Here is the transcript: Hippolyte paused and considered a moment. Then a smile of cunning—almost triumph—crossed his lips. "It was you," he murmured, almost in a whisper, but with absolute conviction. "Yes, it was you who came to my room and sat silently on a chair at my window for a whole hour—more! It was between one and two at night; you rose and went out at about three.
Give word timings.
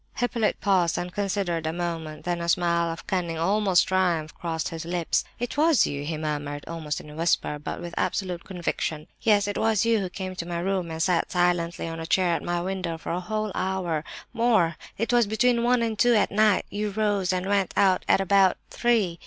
Hippolyte 0.15 0.59
paused 0.61 0.97
and 0.97 1.13
considered 1.13 1.67
a 1.67 1.71
moment. 1.71 2.25
Then 2.25 2.41
a 2.41 2.49
smile 2.49 2.91
of 2.91 3.05
cunning—almost 3.05 3.87
triumph—crossed 3.87 4.69
his 4.69 4.83
lips. 4.83 5.23
"It 5.37 5.57
was 5.57 5.85
you," 5.85 6.03
he 6.03 6.17
murmured, 6.17 6.65
almost 6.67 6.99
in 6.99 7.11
a 7.11 7.15
whisper, 7.15 7.59
but 7.59 7.79
with 7.79 7.93
absolute 7.97 8.43
conviction. 8.43 9.05
"Yes, 9.21 9.47
it 9.47 9.59
was 9.59 9.85
you 9.85 9.99
who 9.99 10.09
came 10.09 10.35
to 10.37 10.45
my 10.47 10.57
room 10.57 10.89
and 10.89 11.03
sat 11.03 11.31
silently 11.31 11.87
on 11.87 11.99
a 11.99 12.07
chair 12.07 12.33
at 12.33 12.41
my 12.41 12.59
window 12.61 12.97
for 12.97 13.11
a 13.11 13.19
whole 13.19 13.51
hour—more! 13.53 14.75
It 14.97 15.13
was 15.13 15.27
between 15.27 15.61
one 15.63 15.83
and 15.83 15.99
two 15.99 16.15
at 16.15 16.31
night; 16.31 16.65
you 16.71 16.89
rose 16.89 17.31
and 17.31 17.45
went 17.45 17.71
out 17.77 18.03
at 18.07 18.19
about 18.19 18.57
three. 18.71 19.19